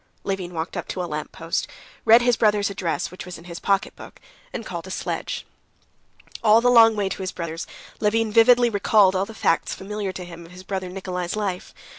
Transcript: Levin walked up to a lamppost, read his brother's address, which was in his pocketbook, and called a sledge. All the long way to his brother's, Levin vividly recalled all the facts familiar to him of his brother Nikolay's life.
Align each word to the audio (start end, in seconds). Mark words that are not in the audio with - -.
Levin 0.23 0.51
walked 0.51 0.75
up 0.75 0.87
to 0.87 1.03
a 1.03 1.05
lamppost, 1.05 1.67
read 2.05 2.23
his 2.23 2.35
brother's 2.35 2.71
address, 2.71 3.11
which 3.11 3.23
was 3.23 3.37
in 3.37 3.43
his 3.43 3.59
pocketbook, 3.59 4.19
and 4.51 4.65
called 4.65 4.87
a 4.87 4.89
sledge. 4.89 5.45
All 6.43 6.59
the 6.59 6.71
long 6.71 6.95
way 6.95 7.07
to 7.07 7.21
his 7.21 7.31
brother's, 7.31 7.67
Levin 7.99 8.31
vividly 8.31 8.71
recalled 8.71 9.15
all 9.15 9.25
the 9.27 9.35
facts 9.35 9.75
familiar 9.75 10.11
to 10.11 10.25
him 10.25 10.43
of 10.43 10.53
his 10.53 10.63
brother 10.63 10.89
Nikolay's 10.89 11.35
life. 11.35 11.71